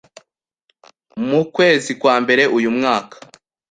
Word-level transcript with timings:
Mu 1.29 1.41
kwezi 1.55 1.91
kwa 2.01 2.15
mbere 2.23 2.43
uyu 2.57 2.69
mwaka, 2.77 3.15